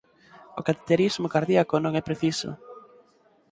[0.59, 2.49] O cateterismo cardíaco non é preciso.